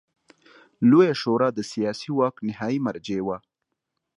[0.89, 3.37] لویه شورا د سیاسي واک نهايي مرجع وه.